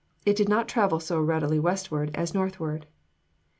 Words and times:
It 0.25 0.35
did 0.35 0.49
not 0.49 0.67
travel 0.67 0.99
so 0.99 1.19
readily 1.21 1.59
westward 1.59 2.09
as 2.15 2.33
northward. 2.33 2.87